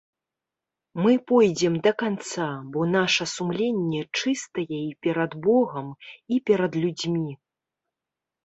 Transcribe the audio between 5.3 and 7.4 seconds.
богам, і перад людзьмі.